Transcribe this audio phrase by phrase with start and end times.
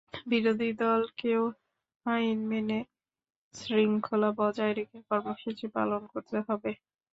[0.27, 1.43] বিরোধী দলকেও
[2.05, 2.79] আইন মেনে
[3.55, 6.71] শৃঙ্খলা বজায় রেখে কর্মসূচি পালন করতে হবে।